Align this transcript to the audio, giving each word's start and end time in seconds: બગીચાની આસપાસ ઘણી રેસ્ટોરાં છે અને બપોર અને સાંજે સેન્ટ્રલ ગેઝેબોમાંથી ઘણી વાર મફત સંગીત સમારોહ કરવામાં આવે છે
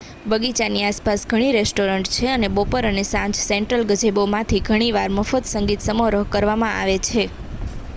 બગીચાની 0.25 0.85
આસપાસ 0.85 1.25
ઘણી 1.27 1.51
રેસ્ટોરાં 1.53 2.05
છે 2.09 2.25
અને 2.29 2.47
બપોર 2.51 2.83
અને 2.85 3.03
સાંજે 3.05 3.41
સેન્ટ્રલ 3.43 3.87
ગેઝેબોમાંથી 3.89 4.65
ઘણી 4.65 4.91
વાર 4.91 5.09
મફત 5.11 5.45
સંગીત 5.47 5.81
સમારોહ 5.83 6.25
કરવામાં 6.29 6.77
આવે 6.77 6.97
છે 7.05 7.23